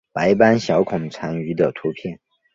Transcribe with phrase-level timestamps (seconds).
[0.13, 2.19] 白斑小孔蟾鱼的图片